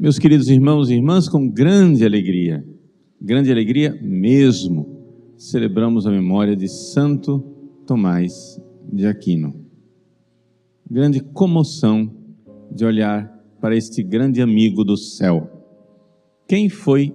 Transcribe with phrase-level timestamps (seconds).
[0.00, 2.66] Meus queridos irmãos e irmãs, com grande alegria,
[3.20, 4.98] grande alegria mesmo,
[5.36, 7.40] celebramos a memória de Santo
[7.86, 8.58] Tomás
[8.90, 9.54] de Aquino.
[10.90, 12.10] Grande comoção
[12.72, 13.28] de olhar
[13.60, 15.50] para este grande amigo do céu.
[16.48, 17.14] Quem foi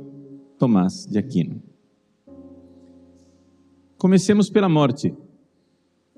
[0.59, 1.63] Tomás de Aquino?
[3.97, 5.11] Comecemos pela morte.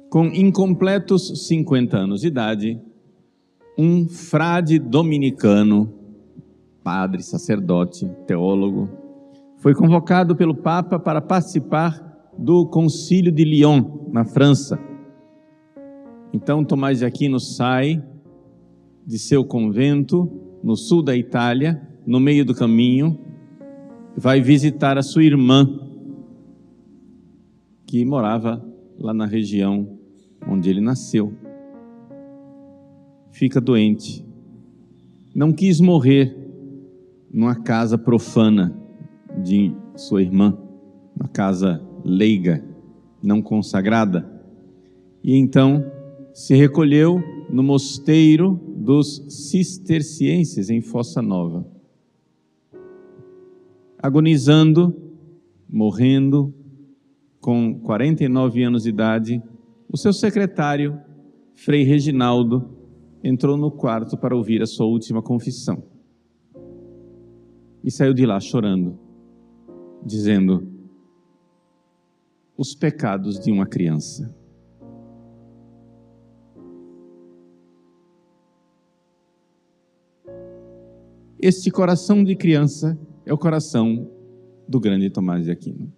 [0.09, 2.77] Com incompletos 50 anos de idade,
[3.77, 5.96] um frade dominicano,
[6.88, 8.88] padre, sacerdote, teólogo,
[9.58, 14.80] foi convocado pelo Papa para participar do Concílio de Lyon, na França.
[16.32, 18.02] Então Tomás de Aquino sai
[19.05, 20.32] de seu convento
[20.63, 23.20] no sul da Itália, no meio do caminho,
[24.16, 25.68] vai visitar a sua irmã,
[27.85, 28.66] que morava
[28.98, 29.99] lá na região
[30.48, 31.34] onde ele nasceu.
[33.30, 34.26] Fica doente.
[35.35, 36.46] Não quis morrer
[37.31, 38.75] numa casa profana
[39.43, 40.57] de sua irmã,
[41.15, 42.63] uma casa leiga,
[43.21, 44.29] não consagrada.
[45.23, 45.85] E então
[46.33, 51.65] se recolheu no mosteiro dos cistercienses em Fossa Nova.
[54.01, 54.95] Agonizando,
[55.67, 56.53] morrendo,
[57.41, 59.41] com 49 anos de idade,
[59.91, 60.99] o seu secretário,
[61.55, 62.70] Frei Reginaldo,
[63.23, 65.97] entrou no quarto para ouvir a sua última confissão.
[67.88, 69.00] E saiu de lá chorando,
[70.06, 70.68] dizendo:
[72.57, 74.35] Os pecados de uma criança.
[81.40, 84.12] Este coração de criança é o coração
[84.68, 85.90] do grande Tomás de Aquino.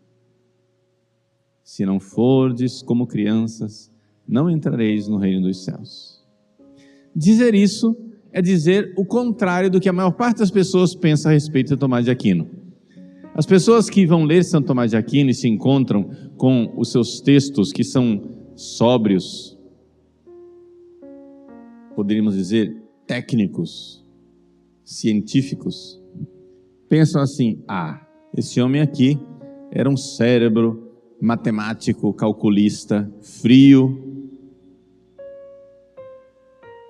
[1.63, 3.91] Se não fordes como crianças,
[4.27, 6.23] não entrareis no reino dos céus.
[7.15, 7.97] Dizer isso
[8.31, 11.79] é dizer o contrário do que a maior parte das pessoas pensa a respeito de
[11.79, 12.47] Tomás de Aquino.
[13.33, 17.21] As pessoas que vão ler Santo Tomás de Aquino e se encontram com os seus
[17.21, 18.21] textos que são
[18.55, 19.57] sóbrios,
[21.95, 22.75] poderíamos dizer
[23.07, 24.05] técnicos,
[24.83, 25.99] científicos
[26.89, 28.01] pensam assim: ah,
[28.35, 29.17] esse homem aqui
[29.71, 30.91] era um cérebro
[31.21, 34.08] matemático, calculista, frio.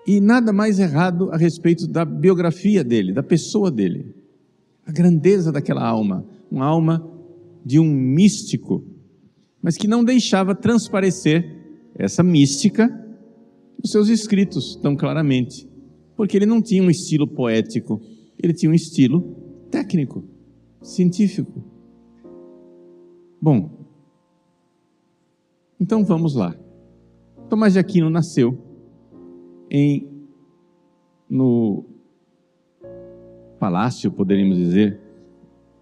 [0.09, 4.15] E nada mais errado a respeito da biografia dele, da pessoa dele.
[4.83, 7.07] A grandeza daquela alma, uma alma
[7.63, 8.83] de um místico,
[9.61, 11.55] mas que não deixava transparecer
[11.93, 12.87] essa mística
[13.79, 15.69] nos seus escritos tão claramente
[16.15, 18.01] porque ele não tinha um estilo poético,
[18.41, 19.37] ele tinha um estilo
[19.69, 20.25] técnico,
[20.81, 21.63] científico.
[23.39, 23.85] Bom,
[25.79, 26.55] então vamos lá.
[27.47, 28.68] Tomás de Aquino nasceu
[29.69, 30.07] em
[31.29, 31.85] no
[33.59, 34.99] palácio, poderíamos dizer,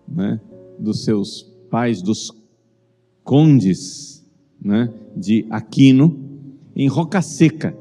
[0.07, 0.39] né,
[0.77, 2.31] dos seus pais, dos
[3.23, 4.25] condes
[4.61, 6.19] né, de Aquino,
[6.75, 7.77] em Roca Seca,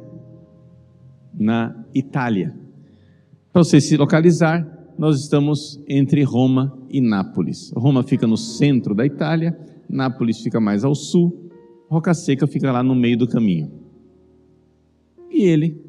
[1.35, 2.55] na Itália.
[3.53, 4.67] Para você se localizar,
[4.99, 7.73] nós estamos entre Roma e Nápoles.
[7.77, 9.59] Roma fica no centro da Itália,
[9.89, 11.51] Nápoles fica mais ao sul,
[11.89, 13.71] Roca Seca fica lá no meio do caminho.
[15.31, 15.86] E ele,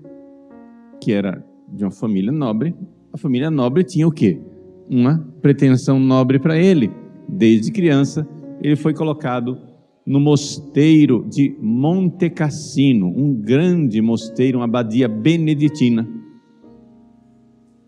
[1.07, 2.75] que era de uma família nobre,
[3.13, 4.41] a família nobre tinha o quê?
[4.90, 6.91] Uma pretensão nobre para ele.
[7.29, 8.28] Desde criança,
[8.62, 9.57] ele foi colocado
[10.06, 16.06] no mosteiro de Monte Cassino, um grande mosteiro, uma abadia beneditina.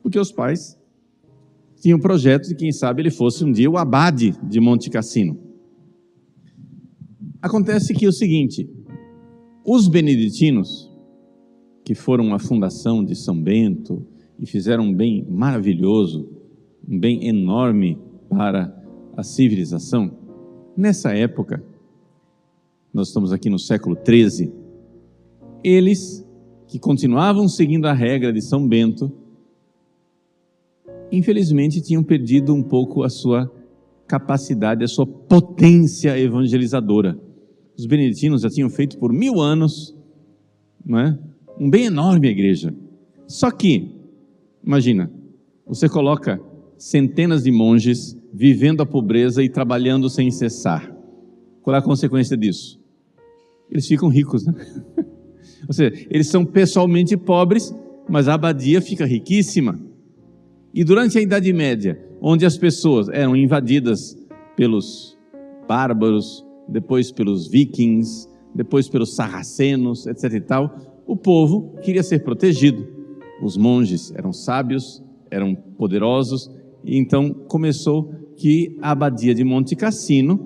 [0.02, 0.80] Porque os pais
[1.82, 5.38] tinham um projeto de quem sabe ele fosse um dia o abade de Monte Cassino.
[7.42, 8.70] Acontece que é o seguinte,
[9.66, 10.89] os beneditinos,
[11.90, 14.06] que foram a fundação de São Bento
[14.38, 16.30] e fizeram um bem maravilhoso,
[16.88, 17.98] um bem enorme
[18.30, 18.80] para
[19.18, 20.16] a civilização,
[20.78, 21.64] nessa época
[22.94, 24.54] nós estamos aqui no século 13,
[25.64, 26.24] eles
[26.68, 29.12] que continuavam seguindo a regra de São Bento,
[31.12, 33.52] infelizmente tinham perdido um pouco a sua
[34.06, 37.20] capacidade, a sua potência evangelizadora.
[37.76, 39.98] Os beneditinos já tinham feito por mil anos
[40.86, 41.20] não é?
[41.60, 42.74] Um bem enorme a igreja.
[43.28, 43.92] Só que,
[44.64, 45.12] imagina,
[45.68, 46.42] você coloca
[46.78, 50.96] centenas de monges vivendo a pobreza e trabalhando sem cessar.
[51.62, 52.80] Qual é a consequência disso?
[53.70, 54.54] eles ficam ricos, né?
[55.68, 57.74] Ou seja, eles são pessoalmente pobres,
[58.08, 59.80] mas a abadia fica riquíssima.
[60.74, 64.18] E durante a Idade Média, onde as pessoas eram invadidas
[64.56, 65.18] pelos
[65.68, 72.88] bárbaros, depois pelos vikings, depois pelos sarracenos, etc e tal, o povo queria ser protegido.
[73.42, 76.52] Os monges eram sábios, eram poderosos,
[76.84, 80.40] e então começou que a abadia de Monte Cassino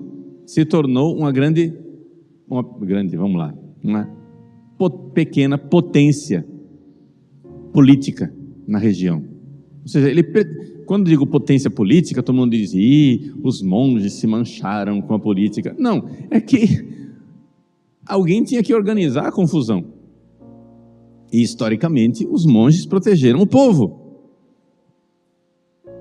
[0.46, 1.74] se tornou uma grande,
[2.48, 4.08] uma grande, vamos lá, uma
[5.12, 6.46] pequena potência
[7.70, 8.32] política
[8.66, 9.22] na região.
[9.82, 10.22] Ou seja, ele,
[10.86, 15.76] quando digo potência política, todo mundo diz, Ih, os monges se mancharam com a política.
[15.78, 16.88] Não, é que
[18.06, 19.92] alguém tinha que organizar a confusão.
[21.34, 24.22] E historicamente, os monges protegeram o povo.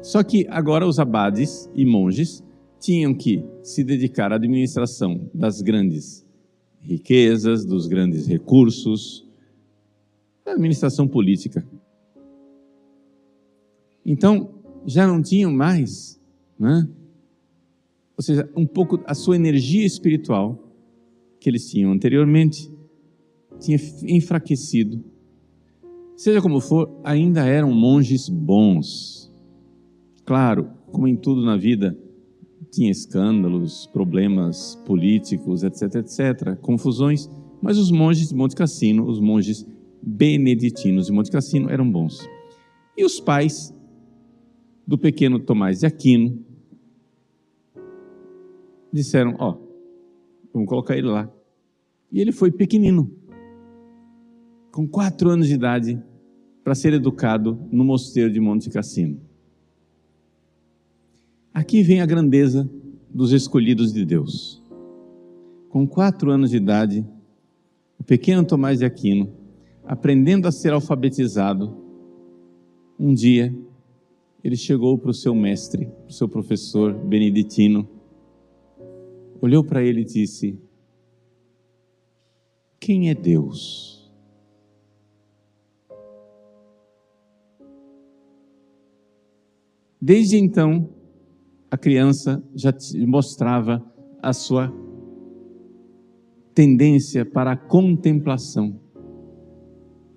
[0.03, 2.43] Só que agora os abades e monges
[2.79, 6.23] tinham que se dedicar à administração das grandes
[6.79, 9.27] riquezas, dos grandes recursos,
[10.45, 11.67] da administração política.
[14.05, 14.53] Então,
[14.85, 16.21] já não tinham mais,
[16.59, 16.87] né?
[18.15, 20.59] ou seja, um pouco a sua energia espiritual
[21.39, 22.71] que eles tinham anteriormente
[23.59, 25.12] tinha enfraquecido.
[26.23, 29.29] Seja como for, ainda eram monges bons.
[30.23, 31.99] Claro, como em tudo na vida,
[32.71, 37.29] tinha escândalos, problemas políticos, etc, etc, confusões,
[37.61, 39.67] mas os monges de Monte Cassino, os monges
[40.01, 42.25] beneditinos de Monte Cassino eram bons.
[42.95, 43.75] E os pais
[44.87, 46.39] do pequeno Tomás de Aquino
[48.93, 49.57] disseram: Ó, oh,
[50.53, 51.29] vamos colocar ele lá.
[52.09, 53.11] E ele foi pequenino,
[54.71, 56.01] com quatro anos de idade,
[56.63, 59.19] para ser educado no mosteiro de Monte Cassino.
[61.53, 62.69] Aqui vem a grandeza
[63.13, 64.63] dos escolhidos de Deus.
[65.69, 67.05] Com quatro anos de idade,
[67.99, 69.31] o pequeno Tomás de Aquino,
[69.85, 71.77] aprendendo a ser alfabetizado,
[72.99, 73.53] um dia
[74.43, 77.87] ele chegou para o seu mestre, para o seu professor beneditino,
[79.41, 80.57] olhou para ele e disse:
[82.79, 83.92] Quem é Deus?
[90.05, 90.89] Desde então,
[91.71, 92.73] a criança já
[93.07, 93.81] mostrava
[94.21, 94.69] a sua
[96.53, 98.81] tendência para a contemplação,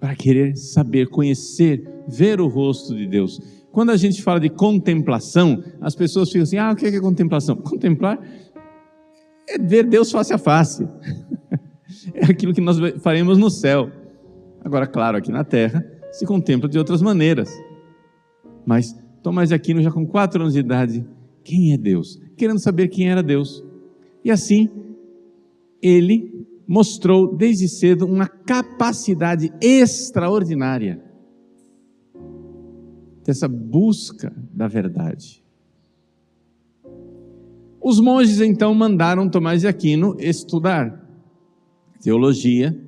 [0.00, 3.40] para querer saber, conhecer, ver o rosto de Deus.
[3.70, 7.54] Quando a gente fala de contemplação, as pessoas ficam assim: ah, o que é contemplação?
[7.54, 8.18] Contemplar
[9.48, 10.82] é ver Deus face a face,
[12.12, 13.88] é aquilo que nós faremos no céu.
[14.64, 17.48] Agora, claro, aqui na terra se contempla de outras maneiras,
[18.66, 21.04] mas Tomás de Aquino, já com quatro anos de idade,
[21.42, 23.60] quem é Deus, querendo saber quem era Deus.
[24.24, 24.68] E assim,
[25.82, 31.02] ele mostrou desde cedo uma capacidade extraordinária
[33.24, 35.42] dessa busca da verdade.
[37.82, 41.04] Os monges então mandaram Tomás de Aquino estudar
[42.00, 42.80] teologia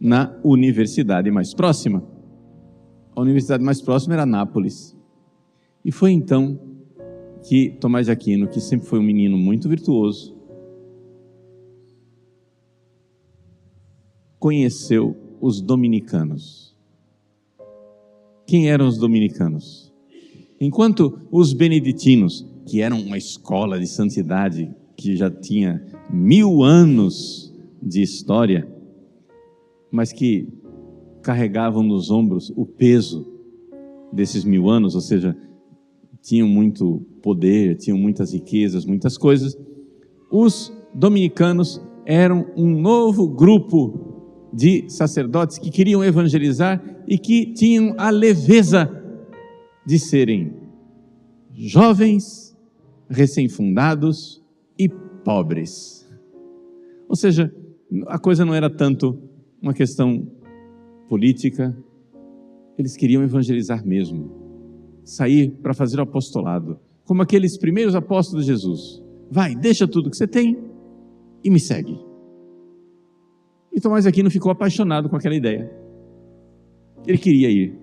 [0.00, 2.02] na universidade mais próxima.
[3.14, 4.96] A universidade mais próxima era Nápoles.
[5.84, 6.58] E foi então
[7.42, 10.36] que Tomás de Aquino, que sempre foi um menino muito virtuoso,
[14.38, 16.76] conheceu os dominicanos.
[18.46, 19.92] Quem eram os dominicanos?
[20.60, 28.02] Enquanto os beneditinos, que eram uma escola de santidade que já tinha mil anos de
[28.02, 28.68] história,
[29.90, 30.48] mas que
[31.22, 33.26] carregavam nos ombros o peso
[34.12, 35.36] desses mil anos, ou seja,
[36.22, 39.56] tinham muito poder, tinham muitas riquezas, muitas coisas.
[40.30, 48.10] Os dominicanos eram um novo grupo de sacerdotes que queriam evangelizar e que tinham a
[48.10, 48.90] leveza
[49.86, 50.54] de serem
[51.54, 52.56] jovens,
[53.08, 54.42] recém-fundados
[54.78, 56.08] e pobres.
[57.08, 57.52] Ou seja,
[58.06, 59.18] a coisa não era tanto
[59.60, 60.30] uma questão
[61.08, 61.76] política,
[62.76, 64.30] eles queriam evangelizar mesmo,
[65.08, 69.02] sair para fazer o apostolado, como aqueles primeiros apóstolos de Jesus.
[69.30, 70.58] Vai, deixa tudo que você tem
[71.42, 71.98] e me segue.
[73.72, 75.70] E Tomás Aquino ficou apaixonado com aquela ideia.
[77.06, 77.78] Ele queria ir.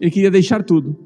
[0.00, 0.96] Ele queria deixar tudo.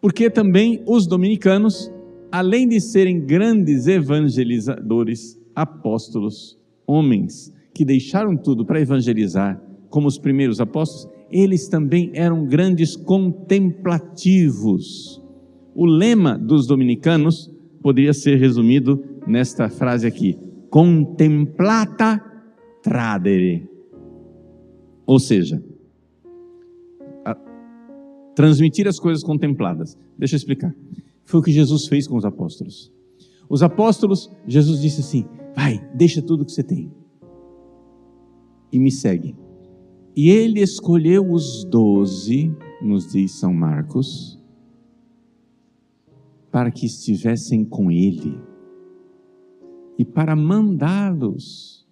[0.00, 1.90] Porque também os dominicanos,
[2.30, 10.60] além de serem grandes evangelizadores, apóstolos, homens que deixaram tudo para evangelizar, como os primeiros
[10.60, 15.20] apóstolos, eles também eram grandes contemplativos.
[15.74, 20.38] O lema dos dominicanos poderia ser resumido nesta frase aqui:
[20.70, 22.22] contemplata
[22.82, 23.66] tradere.
[25.06, 25.64] Ou seja,
[28.34, 29.96] transmitir as coisas contempladas.
[30.18, 30.74] Deixa eu explicar.
[31.24, 32.92] Foi o que Jesus fez com os apóstolos.
[33.48, 35.24] Os apóstolos, Jesus disse assim:
[35.54, 36.90] vai, deixa tudo que você tem
[38.72, 39.36] e me segue.
[40.14, 44.38] E ele escolheu os doze, nos diz São Marcos,
[46.50, 48.38] para que estivessem com ele
[49.98, 51.86] e para mandá-los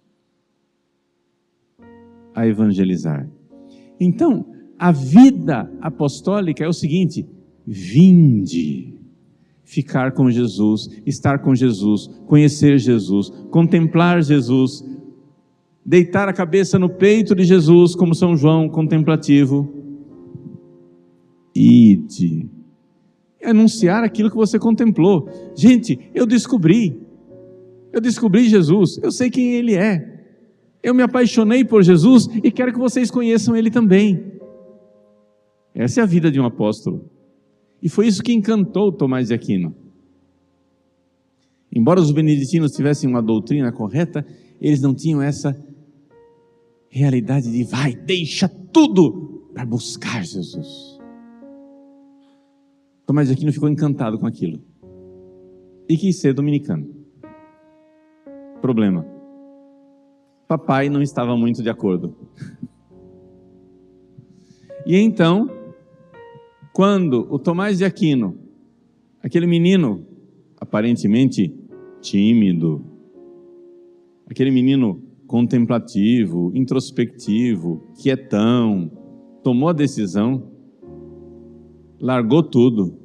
[2.33, 3.29] a evangelizar.
[3.99, 4.45] Então,
[4.77, 7.27] a vida apostólica é o seguinte:
[7.65, 8.99] vinde
[9.63, 14.83] ficar com Jesus, estar com Jesus, conhecer Jesus, contemplar Jesus,
[15.85, 19.73] deitar a cabeça no peito de Jesus, como São João contemplativo.
[21.55, 22.49] Ide.
[23.43, 25.27] Anunciar aquilo que você contemplou.
[25.55, 26.99] Gente, eu descobri.
[27.91, 28.99] Eu descobri Jesus.
[29.01, 30.11] Eu sei quem Ele é.
[30.83, 34.31] Eu me apaixonei por Jesus e quero que vocês conheçam Ele também.
[35.73, 37.09] Essa é a vida de um apóstolo.
[37.81, 39.75] E foi isso que encantou Tomás de Aquino.
[41.73, 44.25] Embora os beneditinos tivessem uma doutrina correta,
[44.59, 45.57] eles não tinham essa
[46.91, 50.99] realidade de vai, deixa tudo para buscar Jesus.
[53.05, 54.61] Tomás de Aquino ficou encantado com aquilo
[55.87, 56.87] e quis ser dominicano.
[58.61, 59.05] Problema:
[60.47, 62.15] papai não estava muito de acordo.
[64.83, 65.47] E então,
[66.73, 68.35] quando o Tomás de Aquino,
[69.21, 70.03] aquele menino
[70.59, 71.53] aparentemente
[72.01, 72.83] tímido,
[74.27, 78.91] aquele menino contemplativo, introspectivo, quietão,
[79.41, 80.51] tomou a decisão,
[82.01, 82.99] largou tudo,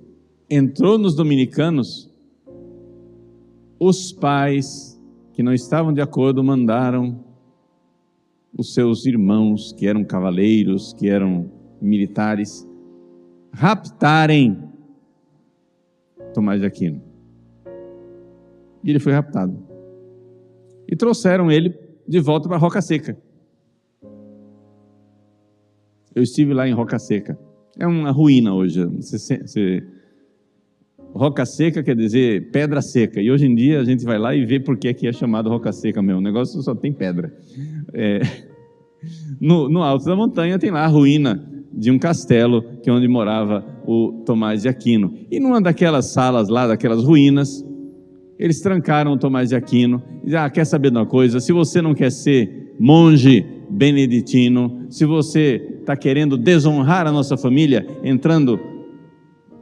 [0.51, 2.13] entrou nos dominicanos,
[3.79, 5.01] os pais
[5.35, 7.25] que não estavam de acordo mandaram
[8.59, 11.49] os seus irmãos, que eram cavaleiros, que eram
[11.81, 12.69] militares,
[13.53, 14.65] raptarem
[16.35, 17.01] Tomás de Aquino.
[18.83, 19.57] E ele foi raptado.
[20.89, 23.17] E trouxeram ele de volta para Roca Seca.
[26.15, 27.39] Eu estive lá em Roca Seca.
[27.79, 28.85] É uma ruína hoje.
[28.85, 29.83] Você, você...
[31.13, 33.21] Roca Seca quer dizer pedra seca.
[33.21, 35.73] E hoje em dia a gente vai lá e vê por que é chamado Roca
[35.73, 36.21] Seca mesmo.
[36.21, 37.35] O negócio só tem pedra.
[37.93, 38.21] É...
[39.41, 43.07] No, no alto da montanha tem lá a ruína de um castelo que é onde
[43.07, 45.15] morava o Tomás de Aquino.
[45.31, 47.65] E numa daquelas salas lá, daquelas ruínas,
[48.39, 50.03] eles trancaram Tomás de Aquino.
[50.37, 51.41] Ah, quer saber de uma coisa?
[51.41, 57.87] Se você não quer ser monge beneditino, se você está querendo desonrar a nossa família,
[58.03, 58.61] entrando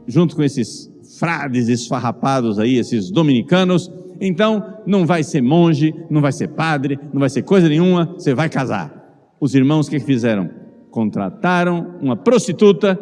[0.07, 6.31] junto com esses frades esfarrapados aí, esses dominicanos, então não vai ser monge, não vai
[6.31, 9.03] ser padre, não vai ser coisa nenhuma, você vai casar.
[9.39, 10.49] Os irmãos o que, fizeram?
[10.89, 12.99] Contrataram uma prostituta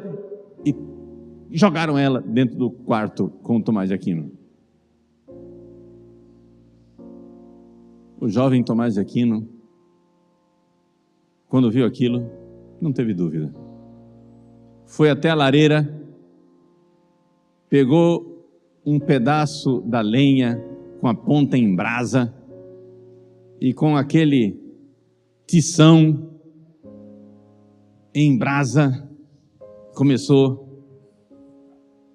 [0.66, 0.76] e
[1.52, 4.43] jogaram ela dentro do quarto com Tomás de Aquino.
[8.24, 9.50] O jovem Tomás de Aquino,
[11.50, 12.26] quando viu aquilo,
[12.80, 13.54] não teve dúvida.
[14.86, 15.94] Foi até a lareira,
[17.68, 18.48] pegou
[18.86, 20.58] um pedaço da lenha
[21.02, 22.34] com a ponta em brasa
[23.60, 24.58] e com aquele
[25.46, 26.32] tição
[28.16, 29.06] em brasa
[29.96, 30.82] começou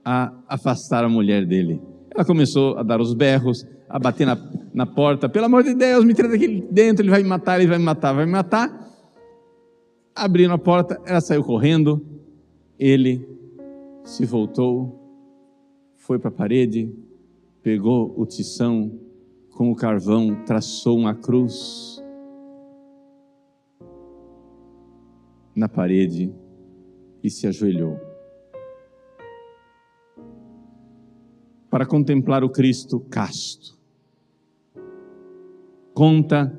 [0.03, 1.83] a afastar a mulher dele.
[2.11, 4.37] Ela começou a dar os berros, a bater na,
[4.75, 5.29] na porta.
[5.29, 7.85] Pelo amor de Deus, me tira daqui dentro, ele vai me matar, ele vai me
[7.85, 8.87] matar, vai me matar.
[10.15, 12.05] Abriram a porta, ela saiu correndo.
[12.79, 13.27] Ele
[14.05, 14.99] se voltou,
[15.97, 16.93] foi para a parede,
[17.63, 18.93] pegou o tição
[19.51, 22.03] com o carvão, traçou uma cruz
[25.55, 26.33] na parede
[27.23, 27.99] e se ajoelhou.
[31.69, 33.78] Para contemplar o Cristo casto
[35.99, 36.57] conta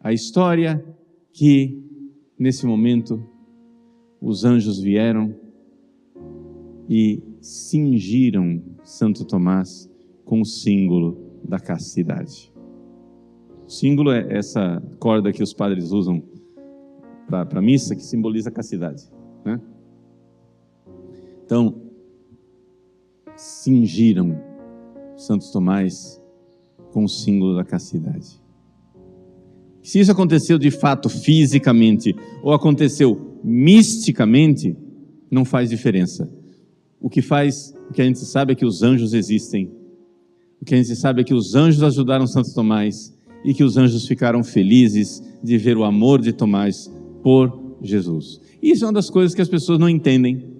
[0.00, 0.84] a história
[1.32, 1.80] que,
[2.36, 3.24] nesse momento,
[4.20, 5.32] os anjos vieram
[6.88, 9.88] e cingiram Santo Tomás
[10.24, 12.52] com o símbolo da castidade.
[13.64, 16.20] O símbolo é essa corda que os padres usam
[17.28, 19.04] para a missa, que simboliza a castidade.
[19.44, 19.60] Né?
[21.44, 21.80] Então,
[23.36, 24.36] cingiram
[25.16, 26.20] Santo Tomás
[26.96, 28.40] com o símbolo da castidade.
[29.82, 34.74] Se isso aconteceu de fato fisicamente ou aconteceu misticamente,
[35.30, 36.26] não faz diferença.
[36.98, 39.70] O que faz, o que a gente sabe é que os anjos existem.
[40.58, 43.76] O que a gente sabe é que os anjos ajudaram Santo Tomás e que os
[43.76, 46.90] anjos ficaram felizes de ver o amor de Tomás
[47.22, 48.40] por Jesus.
[48.62, 50.55] Isso é uma das coisas que as pessoas não entendem.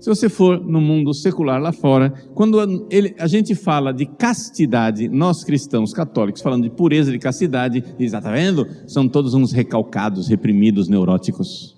[0.00, 5.10] Se você for no mundo secular lá fora, quando ele, a gente fala de castidade,
[5.10, 8.66] nós cristãos católicos falando de pureza de castidade, diz, ah, tá vendo?
[8.86, 11.76] São todos uns recalcados, reprimidos, neuróticos.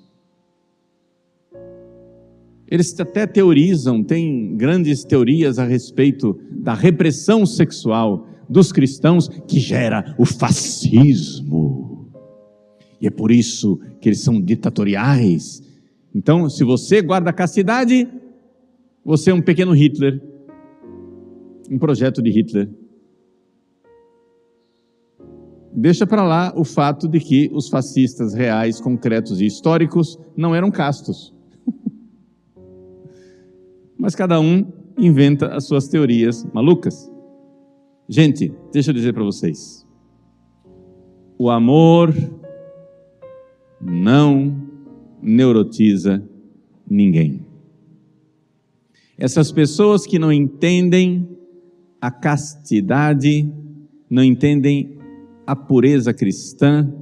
[2.70, 10.14] Eles até teorizam, têm grandes teorias a respeito da repressão sexual dos cristãos que gera
[10.16, 12.08] o fascismo.
[13.00, 15.71] E é por isso que eles são ditatoriais.
[16.14, 18.08] Então, se você guarda a castidade,
[19.04, 20.22] você é um pequeno Hitler,
[21.70, 22.70] um projeto de Hitler.
[25.74, 30.70] Deixa para lá o fato de que os fascistas reais, concretos e históricos não eram
[30.70, 31.34] castos.
[33.98, 37.10] Mas cada um inventa as suas teorias malucas.
[38.06, 39.86] Gente, deixa eu dizer para vocês.
[41.38, 42.14] O amor
[43.80, 44.61] não
[45.22, 46.22] neurotiza
[46.88, 47.46] ninguém.
[49.16, 51.28] Essas pessoas que não entendem
[52.00, 53.48] a castidade,
[54.10, 54.98] não entendem
[55.46, 56.92] a pureza cristã,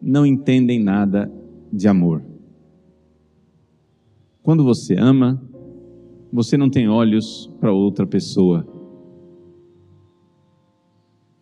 [0.00, 1.30] não entendem nada
[1.72, 2.22] de amor.
[4.42, 5.42] Quando você ama,
[6.32, 8.66] você não tem olhos para outra pessoa.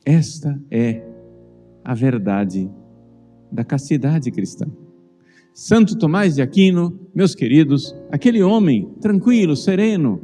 [0.04, 1.06] Esta é
[1.84, 2.70] a verdade
[3.52, 4.66] da castidade cristã.
[5.60, 10.20] Santo Tomás de Aquino, meus queridos, aquele homem tranquilo, sereno,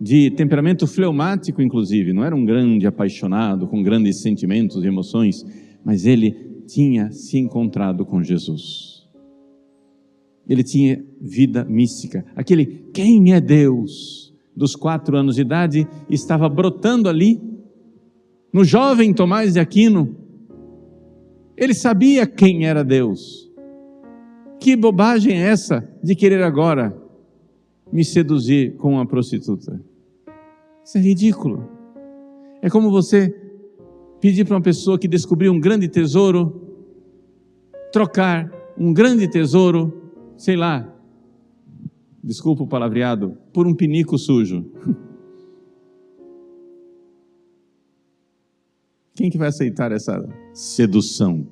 [0.00, 5.44] de temperamento fleumático, inclusive, não era um grande apaixonado, com grandes sentimentos e emoções,
[5.84, 8.98] mas ele tinha se encontrado com Jesus
[10.48, 12.24] ele tinha vida mística.
[12.34, 17.40] Aquele quem é Deus dos quatro anos de idade estava brotando ali,
[18.52, 20.16] no jovem Tomás de Aquino.
[21.54, 23.47] Ele sabia quem era Deus.
[24.60, 26.96] Que bobagem é essa de querer agora
[27.92, 29.80] me seduzir com uma prostituta?
[30.84, 31.68] Isso é ridículo.
[32.60, 33.34] É como você
[34.20, 36.62] pedir para uma pessoa que descobriu um grande tesouro
[37.92, 39.98] trocar um grande tesouro
[40.38, 40.88] sei lá,
[42.22, 44.64] desculpa o palavreado, por um pinico sujo.
[49.14, 51.44] Quem que vai aceitar essa sedução?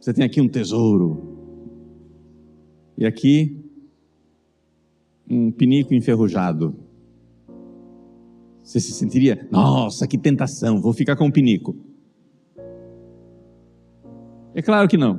[0.00, 1.29] Você tem aqui um tesouro.
[3.00, 3.56] E aqui
[5.28, 6.76] um pinico enferrujado.
[8.62, 11.74] Você se sentiria, nossa, que tentação, vou ficar com um pinico.
[14.54, 15.18] É claro que não.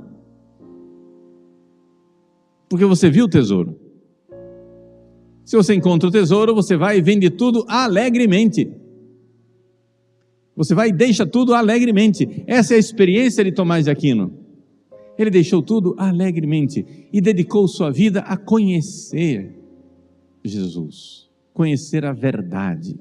[2.70, 3.80] Porque você viu o tesouro.
[5.44, 8.72] Se você encontra o tesouro, você vai e vende tudo alegremente.
[10.56, 12.44] Você vai e deixa tudo alegremente.
[12.46, 14.41] Essa é a experiência de Tomás de Aquino.
[15.22, 19.56] Ele deixou tudo alegremente e dedicou sua vida a conhecer
[20.44, 23.00] Jesus, conhecer a verdade.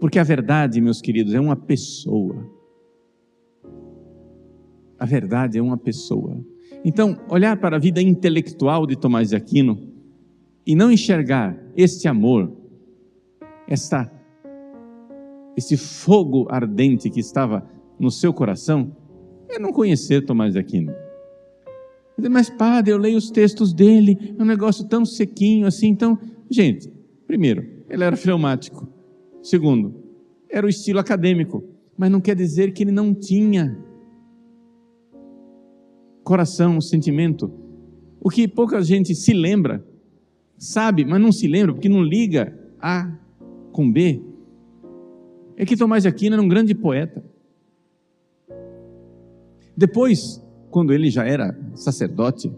[0.00, 2.50] Porque a verdade, meus queridos, é uma pessoa.
[4.98, 6.42] A verdade é uma pessoa.
[6.82, 9.92] Então, olhar para a vida intelectual de Tomás de Aquino
[10.66, 12.50] e não enxergar este amor,
[13.68, 14.10] esta,
[15.54, 17.68] esse fogo ardente que estava
[18.00, 18.96] no seu coração,
[19.48, 20.92] é não conhecer Tomás de Aquino.
[22.30, 25.88] Mas, padre, eu leio os textos dele, é um negócio tão sequinho assim.
[25.88, 26.18] Então,
[26.50, 26.90] gente,
[27.26, 28.88] primeiro, ele era fleumático.
[29.40, 29.94] Segundo,
[30.50, 31.64] era o estilo acadêmico.
[31.96, 33.78] Mas não quer dizer que ele não tinha
[36.24, 37.50] coração, sentimento.
[38.20, 39.84] O que pouca gente se lembra,
[40.56, 43.16] sabe, mas não se lembra, porque não liga A
[43.72, 44.22] com B,
[45.56, 47.24] é que Tomás de Aquino era um grande poeta.
[49.78, 52.52] Depois, quando ele já era sacerdote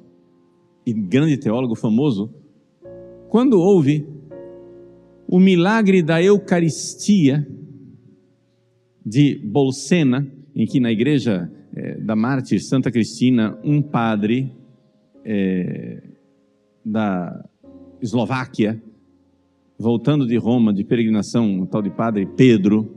[0.86, 2.32] e grande teólogo famoso,
[3.28, 4.08] quando houve
[5.28, 7.46] o milagre da Eucaristia
[9.04, 14.50] de Bolsena, em que na igreja é, da mártir Santa Cristina, um padre
[15.22, 16.02] é,
[16.82, 17.46] da
[18.00, 18.82] Eslováquia,
[19.78, 22.90] voltando de Roma, de peregrinação, o tal de padre Pedro,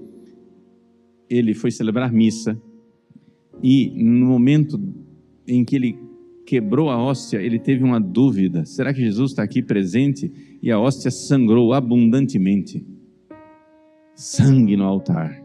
[1.29, 2.57] ele foi celebrar missa
[3.61, 4.79] e no momento
[5.47, 5.99] em que ele
[6.45, 10.31] quebrou a hóstia, ele teve uma dúvida: será que Jesus está aqui presente?
[10.61, 12.85] E a hóstia sangrou abundantemente
[14.15, 15.43] sangue no altar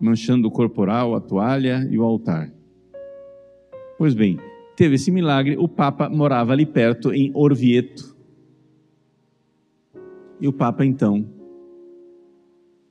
[0.00, 2.50] manchando o corporal, a toalha e o altar.
[3.98, 4.38] Pois bem,
[4.74, 8.16] teve esse milagre, o Papa morava ali perto, em Orvieto.
[10.40, 11.28] E o Papa então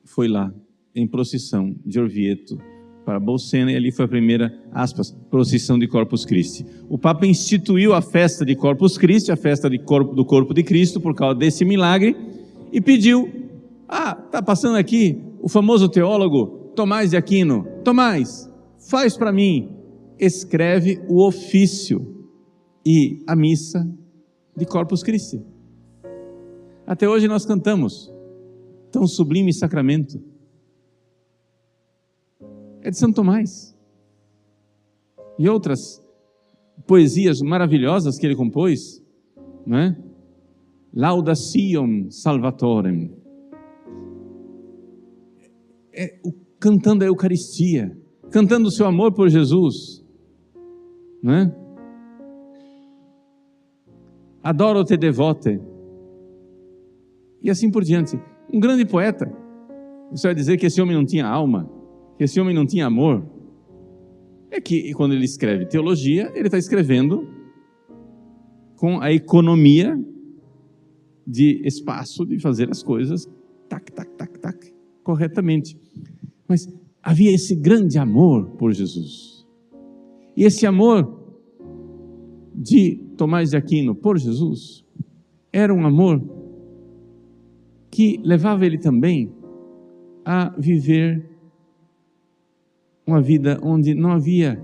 [0.06, 0.54] foi lá,
[0.95, 2.58] em procissão de Orvieto,
[3.06, 6.65] para Bolsena, e ali foi a primeira, aspas, procissão de Corpus Christi.
[6.88, 11.02] O Papa instituiu a festa de Corpus Christi, a festa corpo, do corpo de Cristo,
[11.02, 12.15] por causa desse milagre,
[12.71, 13.28] e pediu:
[13.88, 18.49] Ah, está passando aqui o famoso teólogo Tomás de Aquino, Tomás,
[18.89, 19.69] faz para mim,
[20.19, 22.28] escreve o ofício
[22.86, 23.89] e a missa
[24.56, 25.41] de Corpus Christi.
[26.86, 28.12] Até hoje nós cantamos
[28.91, 30.21] tão sublime sacramento.
[32.82, 33.78] É de São Tomás.
[35.38, 36.04] E outras
[36.88, 39.04] poesias maravilhosas que ele compôs,
[39.65, 39.98] não é?
[40.94, 43.13] Laudacion Salvatorem.
[45.94, 47.98] É, o, cantando a Eucaristia,
[48.32, 50.06] cantando o seu amor por Jesus,
[51.22, 51.56] não é?
[54.42, 55.60] Adoro-te devote.
[57.42, 58.20] E assim por diante.
[58.52, 59.32] Um grande poeta.
[60.12, 61.70] Você vai dizer que esse homem não tinha alma,
[62.19, 63.25] que esse homem não tinha amor.
[64.51, 67.25] É que quando ele escreve teologia, ele está escrevendo
[68.75, 69.97] com a economia
[71.25, 73.25] de espaço de fazer as coisas
[73.69, 75.77] tac, tac, tac, tac, corretamente.
[76.45, 76.67] Mas
[77.01, 79.47] havia esse grande amor por Jesus.
[80.36, 81.23] E esse amor
[82.53, 84.84] de Tomás de Aquino por Jesus
[85.53, 86.21] era um amor
[87.89, 89.32] que levava ele também
[90.25, 91.29] a viver
[93.10, 94.62] uma vida onde não havia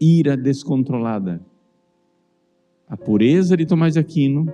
[0.00, 1.40] ira descontrolada.
[2.88, 4.50] A pureza de Tomás de Aquino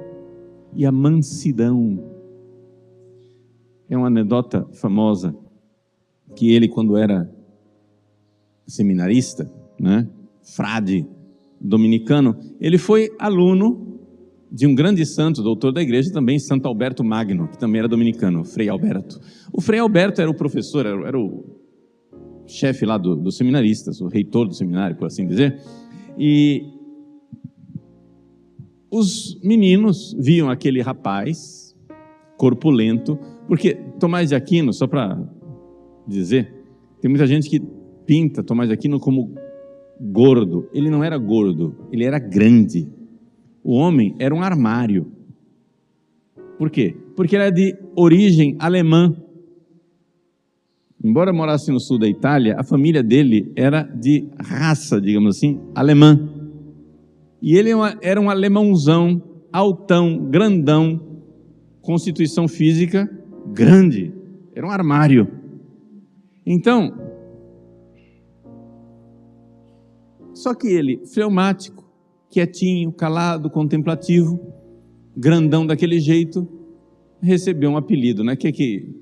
[0.75, 2.13] e a mansidão.
[3.89, 5.37] É uma anedota famosa
[6.35, 7.31] que ele, quando era
[8.67, 10.09] seminarista, né,
[10.43, 11.07] frade
[11.61, 14.01] dominicano, ele foi aluno
[14.55, 18.45] de um grande santo, doutor da igreja, também Santo Alberto Magno, que também era dominicano,
[18.45, 19.21] Frei Alberto.
[19.53, 21.61] O Frei Alberto era o professor, era, o
[22.47, 25.61] chefe lá do, dos seminaristas, o reitor do seminário, por assim dizer.
[26.17, 26.63] E
[28.89, 31.77] os meninos viam aquele rapaz
[32.37, 35.21] corpulento, porque Tomás de Aquino, só para
[36.07, 36.49] dizer,
[37.01, 37.61] tem muita gente que
[38.07, 39.35] pinta Tomás de Aquino como
[40.01, 40.69] gordo.
[40.73, 42.89] Ele não era gordo, ele era grande.
[43.65, 45.11] O homem era um armário.
[46.59, 46.95] Por quê?
[47.17, 49.17] Porque ele era de origem alemã.
[51.03, 56.29] Embora morasse no sul da Itália, a família dele era de raça, digamos assim, alemã.
[57.41, 61.01] E ele é era um alemãozão, altão, grandão,
[61.81, 63.09] constituição física
[63.47, 64.13] grande.
[64.55, 65.29] Era um armário.
[66.47, 66.93] Então,
[70.35, 71.84] só que ele, fleumático,
[72.35, 74.41] quietinho, calado, contemplativo,
[75.17, 76.49] grandão daquele jeito,
[77.23, 78.33] recebeu um apelido, né?
[78.33, 78.97] O que, que,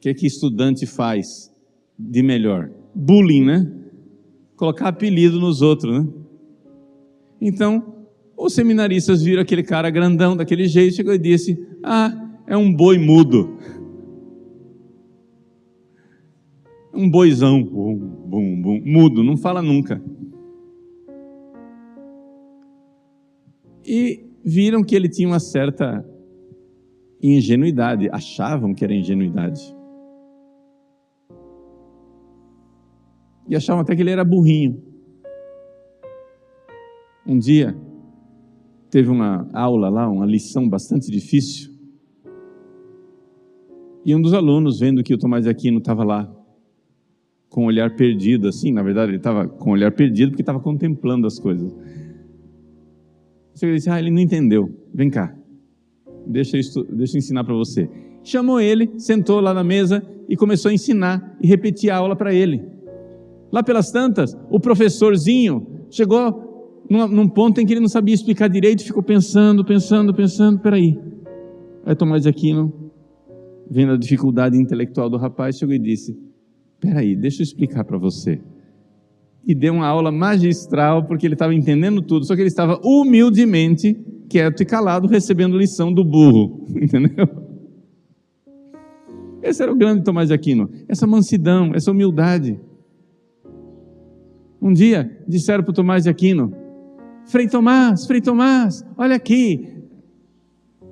[0.00, 1.52] que, que estudante faz
[1.98, 2.70] de melhor?
[2.94, 3.72] Bullying, né?
[4.56, 6.08] Colocar apelido nos outros, né?
[7.40, 12.72] Então, os seminaristas viram aquele cara grandão daquele jeito, chegou e disse: Ah, é um
[12.72, 13.58] boi mudo.
[16.94, 20.00] Um boizão, bum, bum, bum, mudo, não fala nunca.
[23.88, 26.04] E viram que ele tinha uma certa
[27.22, 29.74] ingenuidade, achavam que era ingenuidade.
[33.48, 34.82] E achavam até que ele era burrinho.
[37.26, 37.74] Um dia,
[38.90, 41.72] teve uma aula lá, uma lição bastante difícil.
[44.04, 46.30] E um dos alunos, vendo que o Tomás de Aquino estava lá,
[47.48, 50.60] com o olhar perdido, assim, na verdade ele estava com o olhar perdido porque estava
[50.60, 51.74] contemplando as coisas.
[53.58, 54.72] Você disse, ah, ele não entendeu.
[54.94, 55.34] Vem cá,
[56.24, 57.90] deixa eu, deixa eu ensinar para você.
[58.22, 62.32] Chamou ele, sentou lá na mesa e começou a ensinar e repetir a aula para
[62.32, 62.64] ele.
[63.50, 68.84] Lá pelas tantas, o professorzinho chegou num, ponto em que ele não sabia explicar direito,
[68.84, 70.96] ficou pensando, pensando, pensando, peraí.
[71.84, 72.92] Aí Tomás de Aquino,
[73.68, 76.16] vendo a dificuldade intelectual do rapaz, chegou e disse,
[76.78, 78.40] peraí, deixa eu explicar para você
[79.48, 83.98] e deu uma aula magistral, porque ele estava entendendo tudo, só que ele estava humildemente,
[84.28, 87.26] quieto e calado, recebendo lição do burro, entendeu?
[89.42, 92.60] Esse era o grande Tomás de Aquino, essa mansidão, essa humildade.
[94.60, 96.52] Um dia disseram para Tomás de Aquino:
[97.24, 99.66] Frei Tomás, Frei Tomás, olha aqui.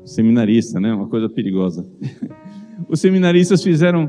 [0.02, 0.94] Seminarista, né?
[0.94, 1.84] Uma coisa perigosa.
[2.88, 4.08] Os seminaristas fizeram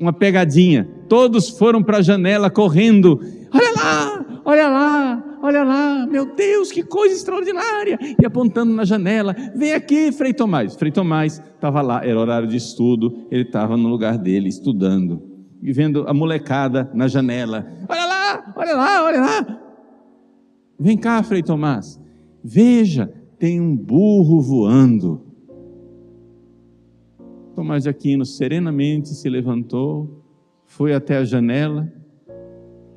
[0.00, 0.95] uma pegadinha.
[1.08, 3.20] Todos foram para a janela correndo.
[3.52, 7.98] Olha lá, olha lá, olha lá, meu Deus, que coisa extraordinária!
[8.20, 10.74] E apontando na janela, vem aqui, Frei Tomás.
[10.74, 15.22] Frei Tomás estava lá, era horário de estudo, ele estava no lugar dele, estudando,
[15.62, 17.66] e vendo a molecada na janela.
[17.88, 19.60] Olha lá, olha lá, olha lá.
[20.78, 22.00] Vem cá, Frei Tomás,
[22.44, 25.22] veja, tem um burro voando.
[27.54, 30.15] Tomás de Aquino serenamente se levantou,
[30.76, 31.90] foi até a janela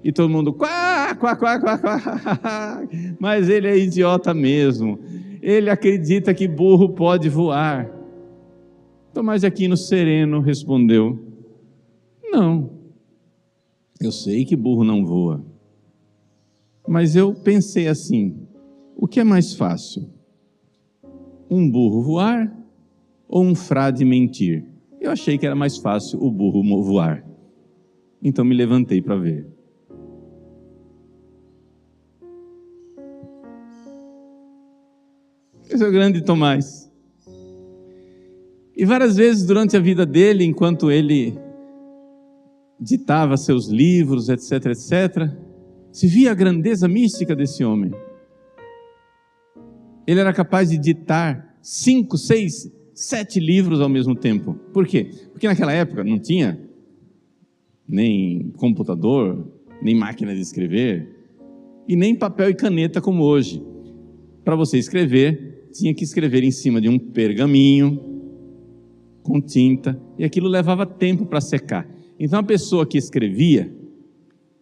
[0.03, 1.15] e todo mundo, quá!
[1.15, 2.81] quá, quá, quá, quá.
[3.19, 4.99] Mas ele é idiota mesmo.
[5.41, 7.89] Ele acredita que burro pode voar.
[9.13, 11.19] Tomás de Aquino sereno respondeu:
[12.31, 12.69] Não,
[13.99, 15.43] eu sei que burro não voa.
[16.87, 18.35] Mas eu pensei assim:
[18.95, 20.09] o que é mais fácil?
[21.49, 22.55] Um burro voar
[23.27, 24.65] ou um frade mentir?
[24.99, 27.28] Eu achei que era mais fácil o burro voar.
[28.21, 29.47] Então me levantei para ver.
[35.69, 36.91] Esse é o grande Tomás.
[38.75, 41.37] E várias vezes durante a vida dele, enquanto ele
[42.79, 45.29] ditava seus livros, etc, etc,
[45.91, 47.91] se via a grandeza mística desse homem.
[50.07, 54.53] Ele era capaz de ditar cinco, seis, sete livros ao mesmo tempo.
[54.73, 55.11] Por quê?
[55.31, 56.68] Porque naquela época não tinha
[57.89, 61.09] nem computador, nem máquina de escrever,
[61.87, 63.63] e nem papel e caneta como hoje.
[64.45, 67.99] Para você escrever, tinha que escrever em cima de um pergaminho
[69.23, 71.89] com tinta, e aquilo levava tempo para secar.
[72.19, 73.73] Então a pessoa que escrevia,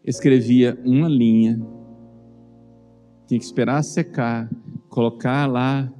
[0.05, 1.59] escrevia uma linha,
[3.27, 4.49] tinha que esperar secar,
[4.89, 5.91] colocar lá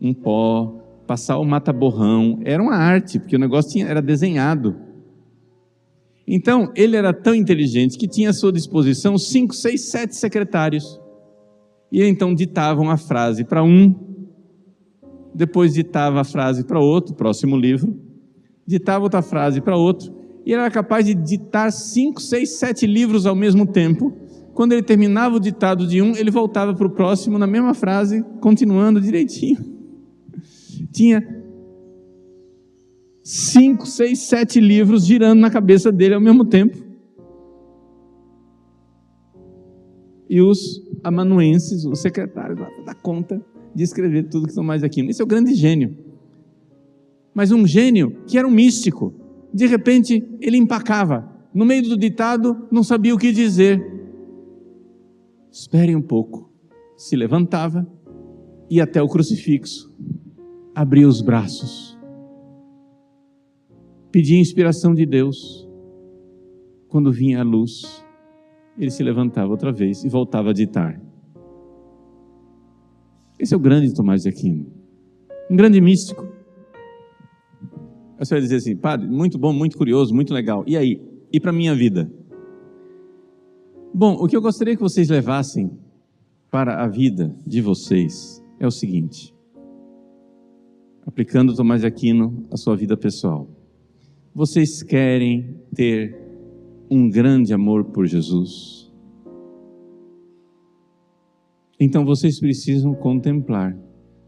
[0.00, 2.40] um pó, passar o mata-borrão.
[2.44, 4.76] Era uma arte, porque o negócio tinha, era desenhado.
[6.26, 10.98] Então, ele era tão inteligente que tinha à sua disposição cinco, seis, sete secretários.
[11.92, 13.94] E então ditavam a frase para um,
[15.34, 17.96] depois ditava a frase para outro, próximo livro,
[18.66, 20.12] ditava outra frase para outro,
[20.46, 24.12] e era capaz de ditar cinco, seis, sete livros ao mesmo tempo.
[24.54, 28.24] Quando ele terminava o ditado de um, ele voltava para o próximo na mesma frase,
[28.40, 29.58] continuando direitinho.
[30.92, 31.43] Tinha
[33.24, 36.76] cinco, seis, sete livros girando na cabeça dele ao mesmo tempo.
[40.28, 45.00] E os amanuenses, os secretários lá, dá conta de escrever tudo que estão mais aqui.
[45.00, 45.96] Esse é o grande gênio.
[47.34, 49.14] Mas um gênio que era um místico
[49.54, 51.32] de repente ele empacava.
[51.54, 53.80] No meio do ditado, não sabia o que dizer.
[55.52, 56.50] Espere um pouco.
[56.96, 57.86] Se levantava,
[58.68, 59.92] ia até o crucifixo,
[60.74, 61.93] abria os braços,
[64.14, 65.68] pedia inspiração de Deus.
[66.86, 68.06] Quando vinha a luz,
[68.78, 71.02] ele se levantava outra vez e voltava a ditar.
[73.36, 74.72] Esse é o grande Tomás de Aquino,
[75.50, 76.24] um grande místico.
[78.16, 80.62] Você vai dizer assim, padre, muito bom, muito curioso, muito legal.
[80.64, 81.02] E aí?
[81.32, 82.08] E para a minha vida?
[83.92, 85.72] Bom, o que eu gostaria que vocês levassem
[86.52, 89.34] para a vida de vocês é o seguinte:
[91.04, 93.63] aplicando Tomás de Aquino à sua vida pessoal.
[94.34, 96.18] Vocês querem ter
[96.90, 98.92] um grande amor por Jesus?
[101.78, 103.78] Então vocês precisam contemplar,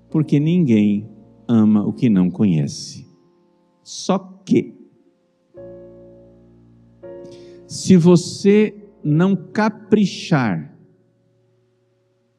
[0.08, 1.08] porque ninguém
[1.48, 3.04] ama o que não conhece.
[3.82, 4.72] Só que,
[7.66, 10.72] se você não caprichar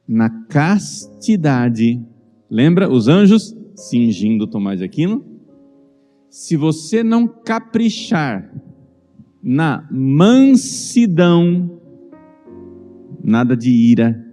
[0.08, 2.02] na castidade,
[2.50, 5.37] lembra os anjos cingindo Tomás de Aquino?
[6.40, 8.54] Se você não caprichar
[9.42, 11.82] na mansidão,
[13.24, 14.24] nada de ira,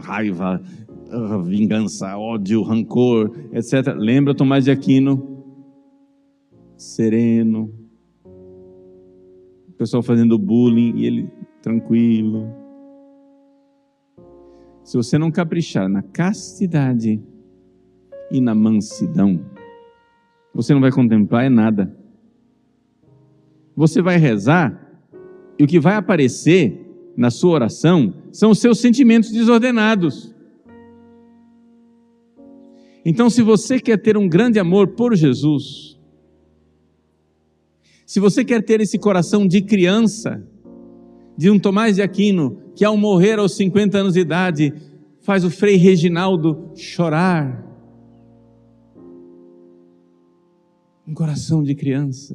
[0.00, 0.60] raiva,
[1.44, 3.94] vingança, ódio, rancor, etc.
[3.96, 5.46] Lembra Tomás de Aquino?
[6.76, 7.72] sereno,
[9.68, 11.30] o pessoal fazendo bullying e ele
[11.62, 12.52] tranquilo.
[14.82, 17.22] Se você não caprichar na castidade
[18.28, 19.51] e na mansidão,
[20.54, 21.96] você não vai contemplar é nada.
[23.74, 24.78] Você vai rezar
[25.58, 26.78] e o que vai aparecer
[27.16, 30.34] na sua oração são os seus sentimentos desordenados.
[33.04, 35.98] Então, se você quer ter um grande amor por Jesus,
[38.06, 40.46] se você quer ter esse coração de criança,
[41.36, 44.72] de um Tomás de Aquino, que ao morrer aos 50 anos de idade,
[45.20, 47.71] faz o Frei Reginaldo chorar.
[51.12, 52.34] Um coração de criança.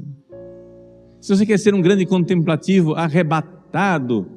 [1.20, 4.30] Se você quer ser um grande contemplativo, arrebatado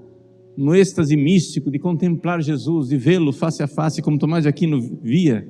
[0.56, 4.80] no êxtase místico de contemplar Jesus, de vê-lo face a face, como Tomás de Aquino
[5.02, 5.46] via,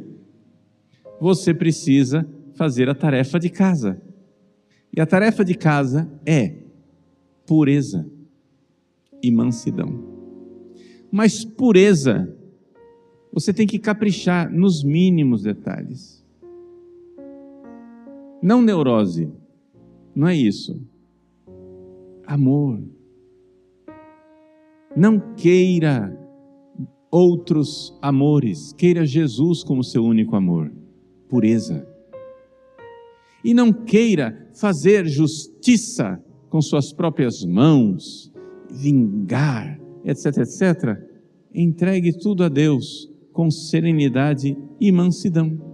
[1.20, 4.03] você precisa fazer a tarefa de casa.
[4.92, 6.57] E a tarefa de casa é
[7.46, 8.11] pureza
[9.22, 10.03] e mansidão.
[11.12, 12.37] Mas pureza,
[13.33, 16.19] você tem que caprichar nos mínimos detalhes.
[18.42, 19.31] Não neurose,
[20.14, 20.81] não é isso.
[22.26, 22.83] Amor.
[24.96, 26.16] Não queira
[27.11, 30.72] outros amores, queira Jesus como seu único amor.
[31.29, 31.87] Pureza.
[33.44, 38.33] E não queira fazer justiça com suas próprias mãos,
[38.70, 40.98] vingar, etc, etc.
[41.55, 45.69] Entregue tudo a Deus com serenidade e mansidão.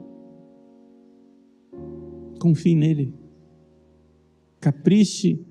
[2.46, 3.12] Confie nele.
[4.60, 5.44] Capriche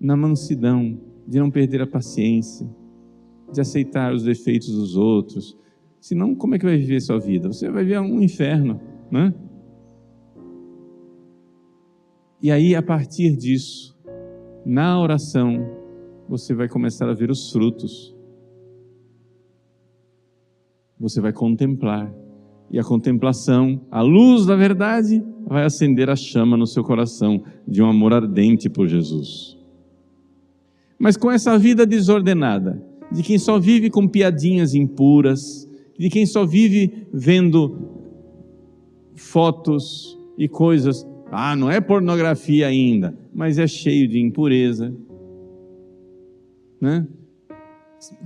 [0.00, 0.96] na mansidão,
[1.26, 2.64] de não perder a paciência,
[3.52, 5.58] de aceitar os defeitos dos outros.
[6.00, 7.48] Senão, como é que vai viver sua vida?
[7.48, 9.34] Você vai viver um inferno, né?
[12.40, 13.98] E aí, a partir disso,
[14.64, 15.56] na oração,
[16.28, 18.16] você vai começar a ver os frutos.
[21.00, 22.14] Você vai contemplar.
[22.70, 27.82] E a contemplação, a luz da verdade, vai acender a chama no seu coração de
[27.82, 29.56] um amor ardente por Jesus.
[30.98, 36.44] Mas com essa vida desordenada, de quem só vive com piadinhas impuras, de quem só
[36.44, 37.76] vive vendo
[39.14, 44.94] fotos e coisas ah, não é pornografia ainda, mas é cheio de impureza.
[46.80, 47.06] Né?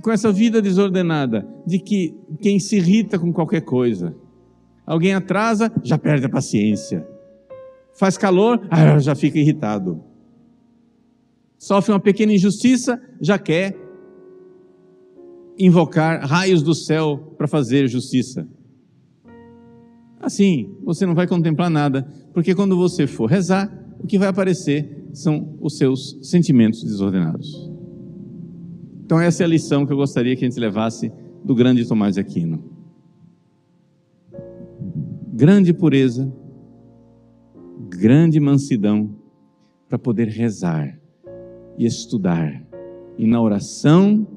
[0.01, 4.15] Com essa vida desordenada, de que quem se irrita com qualquer coisa,
[4.85, 7.07] alguém atrasa, já perde a paciência.
[7.93, 10.03] Faz calor, ah, já fica irritado.
[11.57, 13.77] Sofre uma pequena injustiça, já quer
[15.57, 18.47] invocar raios do céu para fazer justiça.
[20.19, 25.07] Assim, você não vai contemplar nada, porque quando você for rezar, o que vai aparecer
[25.13, 27.69] são os seus sentimentos desordenados.
[29.05, 31.11] Então, essa é a lição que eu gostaria que a gente levasse
[31.43, 32.63] do grande Tomás de Aquino.
[35.35, 36.31] Grande pureza,
[37.89, 39.15] grande mansidão
[39.89, 41.01] para poder rezar
[41.75, 42.63] e estudar,
[43.17, 44.27] e na oração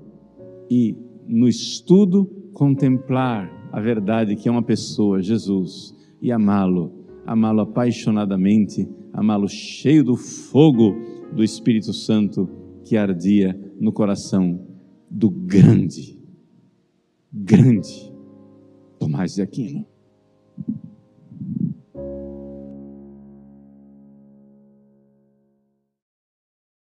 [0.71, 0.97] e
[1.29, 6.91] no estudo contemplar a verdade que é uma pessoa, Jesus, e amá-lo,
[7.27, 10.97] amá-lo apaixonadamente, amá-lo cheio do fogo
[11.31, 12.49] do Espírito Santo
[12.87, 14.67] que ardia no coração
[15.11, 16.19] do grande,
[17.31, 18.11] grande
[18.99, 19.96] Tomás de Aquino.